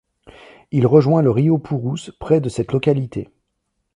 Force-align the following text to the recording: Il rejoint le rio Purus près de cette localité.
Il 0.71 0.87
rejoint 0.87 1.21
le 1.21 1.29
rio 1.29 1.59
Purus 1.59 2.09
près 2.17 2.41
de 2.41 2.49
cette 2.49 2.71
localité. 2.71 3.29